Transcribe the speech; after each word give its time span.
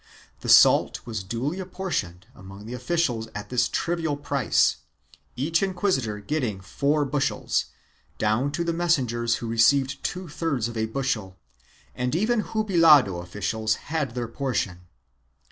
The 0.39 0.49
salt 0.49 1.05
was 1.05 1.23
duly 1.23 1.59
apportioned 1.59 2.25
among 2.33 2.65
the 2.65 2.73
officials 2.73 3.27
at 3.35 3.49
this 3.49 3.67
trivial 3.67 4.17
price, 4.17 4.77
each 5.35 5.61
inquisitor 5.61 6.19
getting 6.19 6.59
four 6.59 7.05
bushels, 7.05 7.65
down 8.17 8.51
to 8.53 8.63
the 8.63 8.73
messengers 8.73 9.35
who 9.35 9.47
received 9.47 10.03
two 10.03 10.27
thirds 10.27 10.67
of 10.67 10.75
a 10.75 10.87
bushel, 10.87 11.37
and 11.93 12.15
even 12.15 12.41
jubilado 12.45 13.21
officials 13.21 13.75
had 13.93 14.15
their 14.15 14.27
portion. 14.27 14.87